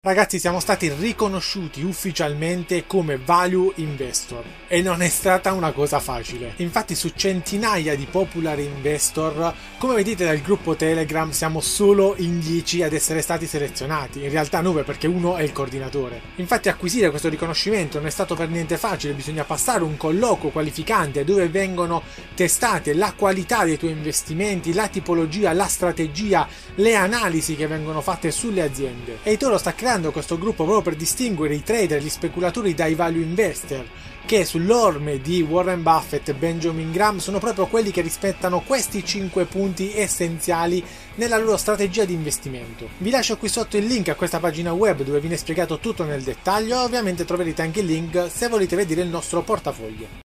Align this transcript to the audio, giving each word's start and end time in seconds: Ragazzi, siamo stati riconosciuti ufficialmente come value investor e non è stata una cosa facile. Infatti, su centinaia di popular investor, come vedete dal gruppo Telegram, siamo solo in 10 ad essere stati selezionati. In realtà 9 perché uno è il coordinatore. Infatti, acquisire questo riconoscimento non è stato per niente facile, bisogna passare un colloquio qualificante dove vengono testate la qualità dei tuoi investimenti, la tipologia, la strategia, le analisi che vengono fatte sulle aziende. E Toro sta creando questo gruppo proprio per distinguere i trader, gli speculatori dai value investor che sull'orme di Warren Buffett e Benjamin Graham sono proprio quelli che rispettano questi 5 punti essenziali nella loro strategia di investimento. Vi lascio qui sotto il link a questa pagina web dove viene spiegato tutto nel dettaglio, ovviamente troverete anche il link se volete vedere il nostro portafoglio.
Ragazzi, 0.00 0.38
siamo 0.38 0.60
stati 0.60 0.88
riconosciuti 0.90 1.82
ufficialmente 1.82 2.86
come 2.86 3.16
value 3.16 3.72
investor 3.78 4.44
e 4.68 4.80
non 4.80 5.02
è 5.02 5.08
stata 5.08 5.50
una 5.50 5.72
cosa 5.72 5.98
facile. 5.98 6.52
Infatti, 6.58 6.94
su 6.94 7.10
centinaia 7.16 7.96
di 7.96 8.06
popular 8.08 8.60
investor, 8.60 9.52
come 9.76 9.96
vedete 9.96 10.24
dal 10.24 10.38
gruppo 10.38 10.76
Telegram, 10.76 11.30
siamo 11.30 11.60
solo 11.60 12.14
in 12.18 12.38
10 12.38 12.84
ad 12.84 12.92
essere 12.92 13.22
stati 13.22 13.48
selezionati. 13.48 14.22
In 14.22 14.30
realtà 14.30 14.60
9 14.60 14.84
perché 14.84 15.08
uno 15.08 15.34
è 15.34 15.42
il 15.42 15.50
coordinatore. 15.50 16.20
Infatti, 16.36 16.68
acquisire 16.68 17.10
questo 17.10 17.28
riconoscimento 17.28 17.98
non 17.98 18.06
è 18.06 18.10
stato 18.10 18.36
per 18.36 18.50
niente 18.50 18.78
facile, 18.78 19.14
bisogna 19.14 19.42
passare 19.42 19.82
un 19.82 19.96
colloquio 19.96 20.52
qualificante 20.52 21.24
dove 21.24 21.48
vengono 21.48 22.04
testate 22.36 22.94
la 22.94 23.12
qualità 23.16 23.64
dei 23.64 23.76
tuoi 23.76 23.90
investimenti, 23.90 24.72
la 24.72 24.86
tipologia, 24.86 25.52
la 25.52 25.66
strategia, 25.66 26.46
le 26.76 26.94
analisi 26.94 27.56
che 27.56 27.66
vengono 27.66 28.00
fatte 28.00 28.30
sulle 28.30 28.62
aziende. 28.62 29.18
E 29.24 29.36
Toro 29.36 29.58
sta 29.58 29.72
creando 29.88 30.12
questo 30.12 30.36
gruppo 30.36 30.64
proprio 30.64 30.82
per 30.82 30.96
distinguere 30.96 31.54
i 31.54 31.62
trader, 31.62 32.02
gli 32.02 32.10
speculatori 32.10 32.74
dai 32.74 32.94
value 32.94 33.22
investor 33.22 33.86
che 34.26 34.44
sull'orme 34.44 35.18
di 35.22 35.40
Warren 35.40 35.82
Buffett 35.82 36.28
e 36.28 36.34
Benjamin 36.34 36.92
Graham 36.92 37.16
sono 37.16 37.38
proprio 37.38 37.68
quelli 37.68 37.90
che 37.90 38.02
rispettano 38.02 38.60
questi 38.60 39.02
5 39.02 39.46
punti 39.46 39.96
essenziali 39.96 40.84
nella 41.14 41.38
loro 41.38 41.56
strategia 41.56 42.04
di 42.04 42.12
investimento. 42.12 42.86
Vi 42.98 43.08
lascio 43.08 43.38
qui 43.38 43.48
sotto 43.48 43.78
il 43.78 43.86
link 43.86 44.10
a 44.10 44.14
questa 44.14 44.40
pagina 44.40 44.74
web 44.74 45.00
dove 45.02 45.20
viene 45.20 45.38
spiegato 45.38 45.78
tutto 45.78 46.04
nel 46.04 46.20
dettaglio, 46.20 46.82
ovviamente 46.82 47.24
troverete 47.24 47.62
anche 47.62 47.80
il 47.80 47.86
link 47.86 48.26
se 48.30 48.48
volete 48.48 48.76
vedere 48.76 49.00
il 49.00 49.08
nostro 49.08 49.40
portafoglio. 49.40 50.27